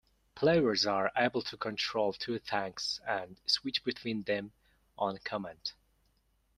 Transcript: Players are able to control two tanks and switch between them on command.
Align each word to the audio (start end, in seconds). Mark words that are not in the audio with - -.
Players 0.33 0.87
are 0.87 1.11
able 1.15 1.43
to 1.43 1.57
control 1.57 2.11
two 2.11 2.39
tanks 2.39 2.99
and 3.07 3.37
switch 3.45 3.83
between 3.83 4.23
them 4.23 4.51
on 4.97 5.19
command. 5.19 5.73